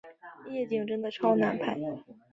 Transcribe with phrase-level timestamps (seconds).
[0.49, 1.77] 夜景真的超难拍